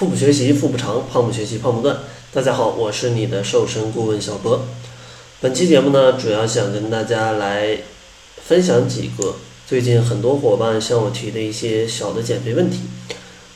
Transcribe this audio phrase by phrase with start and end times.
[0.00, 1.94] 腹部学习腹部长，胖不学习胖不断。
[2.32, 4.64] 大家好，我是你的瘦身顾问小博。
[5.42, 7.76] 本期节目呢，主要想跟大家来
[8.42, 9.34] 分享几个
[9.66, 12.78] 最近很多伙伴向我提的一些小的减肥问题。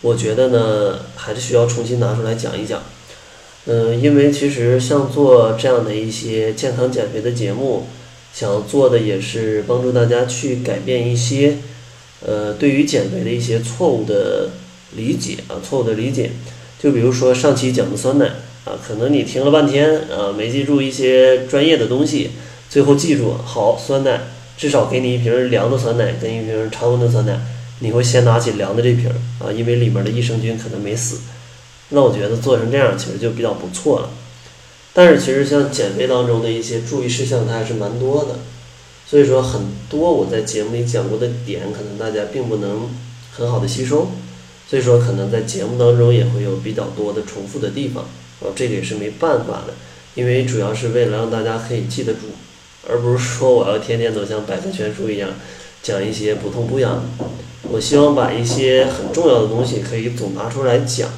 [0.02, 2.82] 我觉得呢，还是需要重新拿出来讲一讲。
[3.64, 7.86] 嗯，因为其实像做这样的一些健康减肥的节目，
[8.34, 11.56] 想做的也是帮助大家去改变一些，
[12.20, 14.50] 呃，对于减肥的一些错误的
[14.96, 16.30] 理解啊，错误的理解。
[16.78, 18.26] 就比如说上期讲的酸奶
[18.64, 22.30] 啊，可能你听了半天啊，没记住一些专业的东西，
[22.68, 24.20] 最后记住，好，酸奶
[24.56, 27.40] 至少给你一瓶凉的酸奶跟一瓶常温的酸奶，
[27.80, 31.20] 你会先拿起凉的这瓶啊，因为里面的益生菌可能没死。
[31.90, 34.10] 那我觉得做成这样其实就比较不错了，
[34.92, 38.38] 但是其实像减肥当中的一些注意事项，它还是蛮多的，
[39.06, 42.88] 所以说很多我在节目里讲过的点，可能大家并不能
[43.32, 44.08] 很好的吸收，
[44.74, 48.02] 所以说可能在节目当中也会有比较多的重复的地方，
[48.40, 49.74] 啊，这个也是没办法的，
[50.16, 52.22] 因为主要是为了让大家可以记得住，
[52.88, 55.30] 而不是说我要天天都像百科全书一样
[55.80, 57.04] 讲一些不痛不痒，
[57.70, 61.08] 我希望把一些很重要的东西可以总拿出来讲。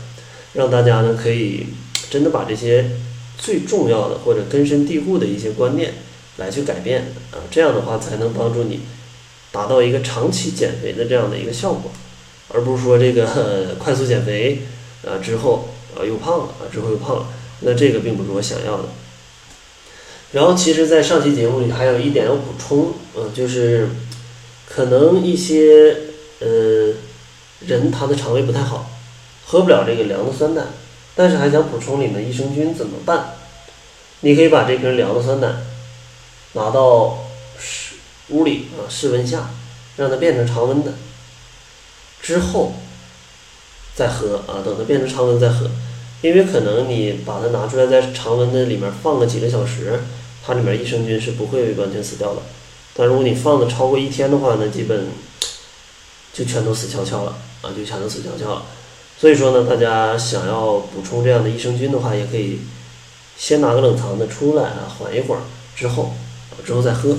[0.52, 1.68] 让大家呢可以
[2.10, 2.90] 真的把这些
[3.38, 5.94] 最重要的或者根深蒂固的一些观念
[6.36, 8.80] 来去改变啊，这样的话才能帮助你
[9.50, 11.90] 达到一个长期减肥的这样的一个效果，
[12.48, 14.62] 而不是说这个 快速减肥
[15.04, 17.26] 啊之后啊又胖了啊之后又胖了，
[17.60, 18.84] 那这个并不是我想要的。
[20.32, 23.88] 然后其实，在上期节目里还有一点要补充，嗯，就是
[24.68, 25.96] 可能一些
[26.40, 26.92] 呃
[27.60, 28.90] 人他的肠胃不太好。
[29.46, 30.62] 喝不了这个凉的酸奶，
[31.14, 33.34] 但是还想补充里面益生菌怎么办？
[34.20, 35.54] 你可以把这瓶凉的酸奶
[36.54, 37.94] 拿到室
[38.30, 39.50] 屋里啊室温下，
[39.96, 40.94] 让它变成常温的，
[42.26, 42.72] 之后
[43.94, 45.70] 再喝啊，等它变成常温再喝。
[46.22, 50.00] 因为可能你把它拿出来在常温的里面放个几个小时，
[50.44, 52.42] 它里面益生菌是不会完全死掉的。
[52.94, 55.06] 但如果你放的超过一天的话呢，基本
[56.32, 58.62] 就全都死翘翘了啊，就全都死翘翘了。
[59.16, 62.58] 所以说呢，大家想要补充这样的益生菌的话，也可以
[63.36, 65.42] 先拿个冷藏的出来啊，缓一会儿
[65.76, 66.12] 之后，
[66.64, 67.16] 之后再喝。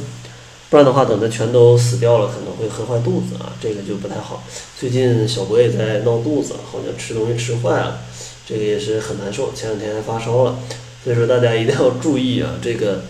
[0.69, 4.43] 不然的话，等它全都死掉了，可能会喝坏肚子啊，这个就不太好。
[4.77, 8.01] 最近小博也在闹肚子，好像吃东西吃坏了，
[8.45, 9.53] 这个也是很难受。
[9.53, 10.59] 前两天还发烧了，
[11.03, 13.03] 所以说大家一定要注意啊，这个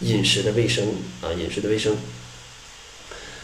[0.00, 0.84] 饮食的卫生
[1.20, 1.96] 啊，饮食的卫生。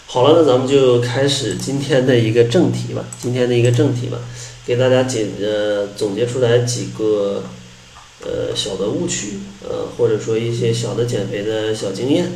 [0.07, 4.19] 好了，那咱们就开始今天的一个正题吧，今天的一个正题吧。
[4.65, 7.43] 给大家简呃总结出来几个
[8.23, 12.31] 呃小的误区呃或者说一些小的减肥的小经验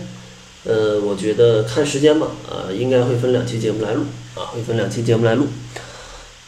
[0.65, 5.49] 呃我觉得看时间吧啊应该会分两期节目来录啊会分两期节目来录。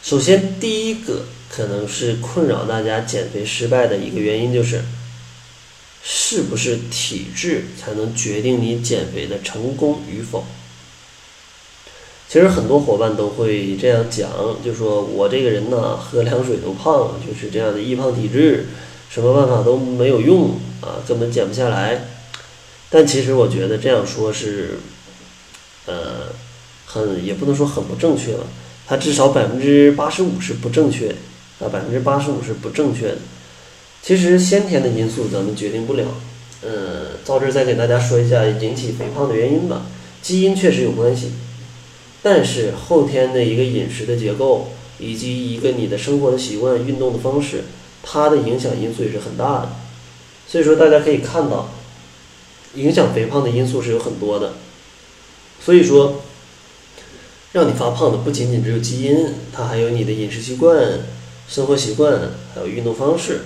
[0.01, 4.81] 首先第一个可能是困扰大家减肥失败的一个原因就是
[6.03, 10.43] 是不是体质才能决定你减肥的成功与否？
[12.27, 14.29] 其实很多伙伴都会这样讲，
[14.63, 18.67] 就说我这个人呢，喝凉水都胖，就是这样的易胖体质，
[19.09, 22.14] 什么办法都没有用啊，根本减不下来。
[22.95, 24.79] 但其实我觉得这样说是，
[25.85, 26.27] 呃，
[26.85, 28.45] 很也不能说很不正确吧，
[28.87, 31.09] 它至少百分之八十五是不正确
[31.59, 33.17] 啊，百分之八十五是不正确的。
[34.01, 36.05] 其实先天的因素咱们决定不了，
[36.61, 39.87] 呃，到这再给大家说一下引起肥胖的原因吧，
[40.21, 41.33] 基因确实有关系。
[42.23, 44.69] 但是后天的一个饮食的结构，
[44.99, 47.65] 以及一个你的生活的习惯、运动的方式，
[48.01, 49.69] 它的影响因素也是很大的。
[50.47, 51.74] 所以说，大家可以看到，
[52.75, 54.53] 影响肥胖的因素是有很多的。
[55.63, 56.21] 所以说，
[57.53, 60.99] 让你发胖的不仅仅只有基因，它还有你的饮食习惯、
[61.47, 62.19] 生活习惯，
[62.53, 63.41] 还有运动方式，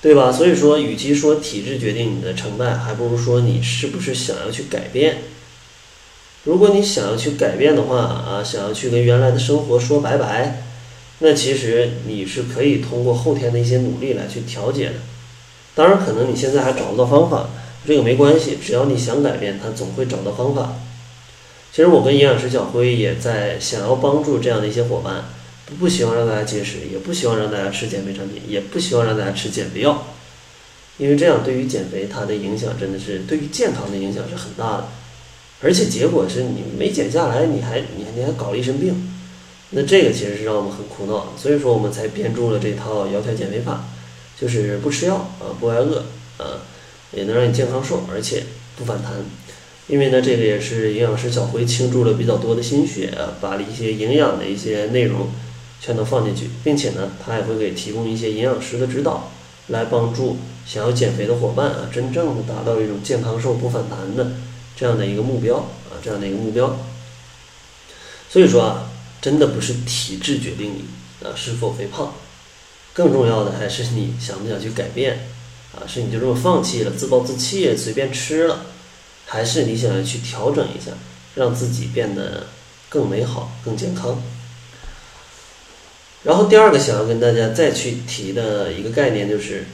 [0.00, 0.32] 对吧？
[0.32, 5.18] 所以说，与其说体质决定你的成败，还不如说你是不是想要去改变。
[6.44, 10.62] 如果你想要去改变的话啊，想要去跟原来的生活说拜拜，
[11.18, 14.94] 那其实你是可以通过后天的一些努力来去调节的。
[15.74, 17.50] 当然，可能你现在还找不到方法，
[17.86, 20.74] 这个没关系，只要你想改变，他总会找到方法。
[21.72, 25.26] 其实我跟营养师小辉也在想要帮助这样的一些伙伴，
[25.78, 30.06] 不希望让大家节食，也不希望让大家吃减肥产品，也不希望让大家吃减肥药，
[30.98, 34.88] 因为这样对于减肥它的影响真的是对于健康的影响是很大的。
[35.62, 38.94] 而且结果是你没减下来，你还你你还搞了一身病，
[39.70, 43.84] 那这个其实是让我们很苦恼，所以说我们才编著了这套窈窕减肥法，
[44.38, 46.04] 就是不吃药啊，不挨饿
[46.36, 46.60] 啊，
[47.16, 48.44] 也能让你健康瘦，而且
[48.76, 49.12] 不反弹。
[49.88, 55.30] 因为呢，这个也是营养师小辉倾注了比较多的心血啊，把了一些营养的一些内容
[55.80, 59.30] 全都放进去，并且呢，他也会给提供一些营养师的指导，
[59.68, 64.32] 来帮助想要减肥的伙伴啊，真正的达到一种健康瘦不反弹的
[64.76, 66.76] 这样的一个目标啊，这样的一个目标。
[68.28, 68.90] 所以说啊，
[69.22, 70.84] 真的不是体质决定你
[71.24, 72.12] 啊是否肥胖，
[72.92, 75.28] 更重要的还是你想不想去改变
[75.76, 78.66] 啊，是你就这么放弃了，自暴自弃，随便吃了，
[79.26, 80.92] 还是你想要去调整一下，
[81.34, 82.46] 让自己变得
[82.88, 84.22] 更美好、更健康。
[86.22, 89.66] 然后第二个想要跟大家再去提的一个概念就是，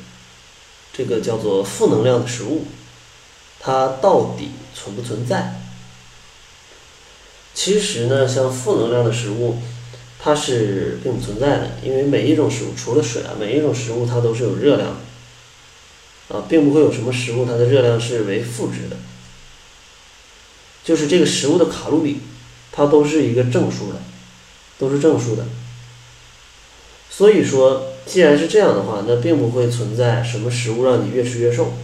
[0.92, 2.66] 这个叫做负能量的食物，
[3.58, 5.60] 它到底存不存在？
[7.54, 9.58] 其实呢，像负能量的食物，
[10.18, 14.96] 它是并不存在的，因为每一种食物除了水啊，每一种食物它都是有热量的，
[16.32, 18.96] 啊，并不会有什么食物它的热量是为负值的，
[20.82, 22.20] 就是这个食物的卡路里，
[22.72, 24.00] 它都是一个正数的，
[24.78, 25.44] 都是正数的。
[27.10, 31.74] 所以说，既然是这样的话，那并不会存在什么食物让你越吃越瘦。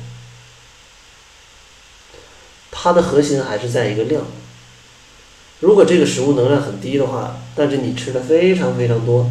[2.71, 4.25] 它的核心还是在一个量。
[5.61, 9.31] 如果这个食物能量很低的话，但是你吃的非常非常多，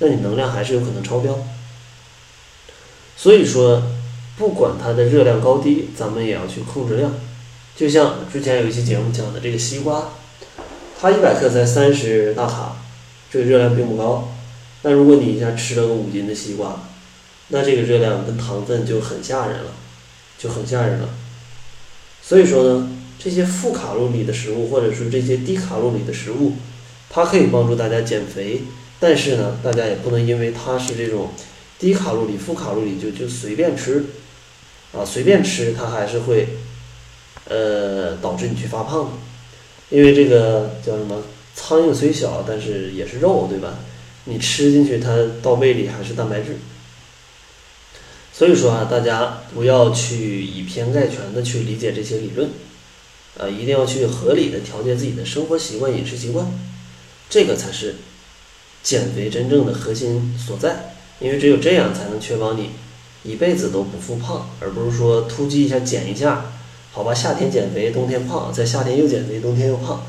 [0.00, 1.38] 那你能量还是有可能超标。
[3.16, 3.82] 所以说，
[4.42, 7.14] 不管它的热量高低，咱们也要去控制量。
[7.76, 10.14] 就像之前有一期节目讲的这个西瓜，
[11.00, 12.76] 它一百克才三十大卡，
[13.30, 14.32] 这个热量并不高。
[14.82, 16.82] 那如果你一下吃了个五斤的西瓜，
[17.50, 19.70] 那这个热量跟糖分就很吓人了，
[20.36, 21.08] 就很吓人了。
[22.20, 22.90] 所以说呢，
[23.20, 26.54] 这些负卡路里的食物，或者说这些低卡路里的食物，
[27.08, 28.62] 它可以帮助大家减肥，
[28.98, 31.30] 但是呢，大家也不能因为它是这种
[31.78, 34.04] 低卡路里、负卡路里就就随便吃，
[34.92, 36.48] 啊，随便吃它还是会，
[37.48, 39.10] 呃，导致你去发胖的，
[39.90, 41.22] 因为这个叫什么？
[41.54, 43.78] 苍蝇虽小，但是也是肉，对吧？
[44.24, 46.56] 你吃进去，它到胃里还是蛋白质。
[48.32, 52.48] 所以说啊，大家不要去以偏概全的去理解这些理论，
[53.38, 56.46] 啊，一定要去合理的调节自己的生活习惯、饮食习惯，
[57.28, 57.96] 这个才是
[58.82, 60.94] 减肥真正的核心所在。
[61.20, 62.70] 因为只有这样，才能确保你
[63.24, 66.52] 一辈子都不复胖，而不是说突击一下减一下，
[66.90, 70.04] 好吧，夏天减肥，冬天胖，在夏天又减肥，冬天又胖。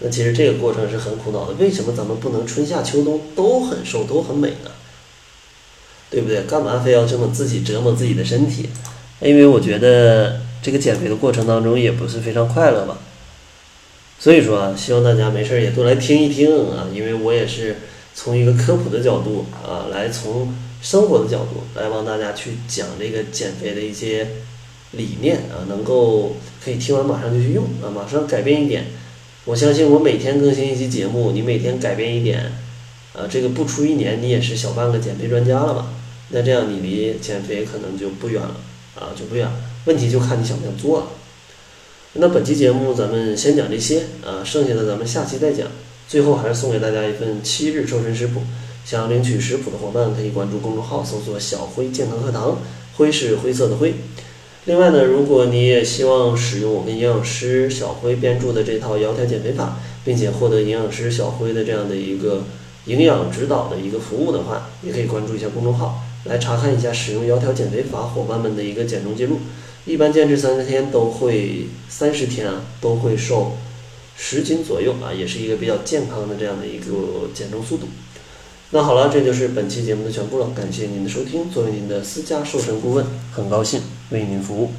[0.00, 4.70] 那其实这个过程是很苦恼的，为什么咱们不能春夏秋冬都很瘦都很美呢？
[6.10, 6.42] 对不对？
[6.44, 8.68] 干嘛非要这么自己折磨自己的身体？
[9.20, 12.98] 因为我觉得这个减肥的过程当中也不是非常快乐吧。
[14.20, 17.76] 所以说啊，希望大家没事也多来听一听啊，因为我也是
[18.18, 24.26] 从一个科普的角度啊，来从生活的角度来帮大家去讲这个减肥的一些
[24.90, 28.86] 理念啊，能够可以听完马上就去用啊，马上改变一点。
[29.44, 32.40] 我相信我每天更新一期节目，你每天改变一点，
[33.14, 35.92] 啊，这个不出一年，你也是小半个减肥专家了吧？
[36.30, 38.56] 那这样你离减肥可能就不远了，
[38.96, 39.48] 啊，就不远。
[39.84, 41.06] 问题就看你想不想做了。
[42.14, 45.68] 那本期节目咱们先讲这些，啊，剩下的咱们下期再讲。
[46.08, 48.40] 最后还是送给大家一份七日瘦身食谱，
[48.82, 52.58] 想要领取食谱的伙伴可以关注公众号，搜索“小辉健康课堂”，
[52.96, 53.92] 辉是灰色的灰。
[54.64, 62.44] 另外呢，如果你也希望使用我跟营养师小辉编著的这套窈窕减肥法，并且获得营养师小辉的这样的一个
[62.86, 69.40] 营养指导的一个服务的话，也可以关注一下公众号，来查看一下使用窈窕减肥法伙伴们的一个减重记录。
[69.84, 73.56] 一般坚持三十天都会三十天啊都会瘦
[74.20, 77.86] 十斤左右啊，也是一个比较健康的这样的一个减重速度。
[78.70, 80.50] 那好了，这就是本期节目的全部了。
[80.54, 81.48] 感谢您的收听。
[81.48, 84.72] 作为您的私家瘦身顾问，很高兴为您服务。